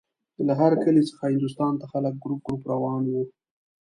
[0.47, 3.23] له هر کلي څخه هندوستان ته خلک ګروپ ګروپ روان وو.